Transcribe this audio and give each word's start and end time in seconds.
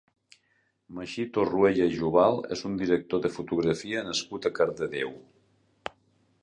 Magí 0.99 1.25
Torruella 1.35 1.87
i 1.91 1.99
Jubal 1.99 2.39
és 2.57 2.65
un 2.71 2.79
director 2.81 3.23
de 3.27 3.33
fotografia 3.37 4.03
nascut 4.11 4.49
a 4.51 4.55
Cardedeu. 4.61 5.13